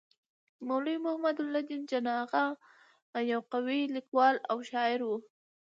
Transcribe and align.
مولوي 0.67 0.95
محی 1.05 1.31
الدين 1.43 1.81
جان 1.89 2.07
اغا 2.21 2.45
يو 3.31 3.39
قوي 3.53 3.79
لیکوال 3.95 4.35
او 4.51 4.57
شاعر 4.69 4.99
وو. 5.07 5.17